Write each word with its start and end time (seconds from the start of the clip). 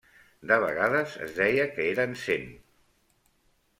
De 0.51 0.55
vegades 0.63 1.13
es 1.27 1.37
deia 1.41 1.67
que 1.75 1.85
eren 1.91 2.17
cent. 2.23 2.49